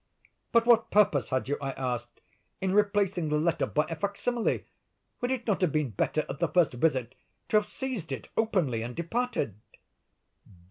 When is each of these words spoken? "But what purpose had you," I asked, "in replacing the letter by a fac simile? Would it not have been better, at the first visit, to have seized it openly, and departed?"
"But 0.51 0.65
what 0.65 0.89
purpose 0.89 1.29
had 1.29 1.47
you," 1.47 1.57
I 1.61 1.73
asked, 1.73 2.21
"in 2.59 2.73
replacing 2.73 3.29
the 3.29 3.37
letter 3.37 3.67
by 3.67 3.85
a 3.87 3.95
fac 3.95 4.17
simile? 4.17 4.61
Would 5.21 5.29
it 5.29 5.45
not 5.45 5.61
have 5.61 5.71
been 5.71 5.91
better, 5.91 6.25
at 6.27 6.39
the 6.39 6.47
first 6.47 6.73
visit, 6.73 7.13
to 7.49 7.57
have 7.57 7.67
seized 7.67 8.11
it 8.11 8.27
openly, 8.35 8.81
and 8.81 8.95
departed?" 8.95 9.59